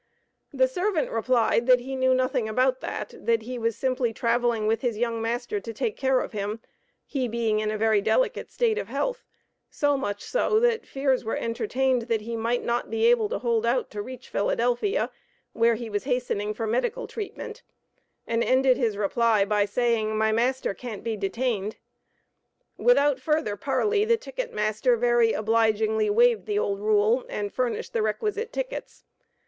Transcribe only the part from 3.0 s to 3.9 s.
that he was